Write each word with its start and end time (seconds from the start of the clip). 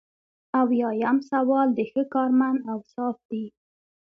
اویایم 0.61 1.17
سوال 1.31 1.67
د 1.73 1.79
ښه 1.91 2.03
کارمند 2.13 2.59
اوصاف 2.73 3.17
دي. 3.29 3.45